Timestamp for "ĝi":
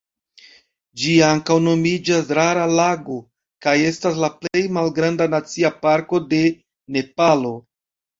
0.99-1.11